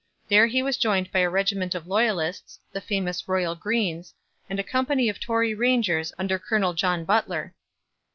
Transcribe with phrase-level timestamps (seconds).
[0.29, 4.15] There he was joined by a regiment of loyalists, the famous Royal Greens,
[4.49, 7.53] and a company of Tory Rangers under Colonel John Butler.